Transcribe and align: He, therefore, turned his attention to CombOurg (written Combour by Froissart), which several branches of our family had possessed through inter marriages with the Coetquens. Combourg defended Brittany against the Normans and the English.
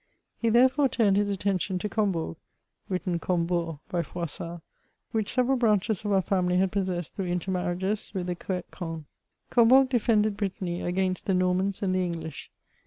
He, 0.35 0.49
therefore, 0.49 0.89
turned 0.89 1.15
his 1.15 1.29
attention 1.29 1.77
to 1.77 1.87
CombOurg 1.87 2.37
(written 2.89 3.19
Combour 3.19 3.81
by 3.87 4.01
Froissart), 4.01 4.61
which 5.11 5.31
several 5.31 5.57
branches 5.57 6.03
of 6.03 6.11
our 6.11 6.23
family 6.23 6.57
had 6.57 6.71
possessed 6.71 7.13
through 7.13 7.25
inter 7.27 7.51
marriages 7.51 8.11
with 8.11 8.25
the 8.25 8.35
Coetquens. 8.35 9.03
Combourg 9.51 9.89
defended 9.89 10.37
Brittany 10.37 10.81
against 10.81 11.27
the 11.27 11.35
Normans 11.35 11.83
and 11.83 11.93
the 11.93 12.03
English. 12.03 12.49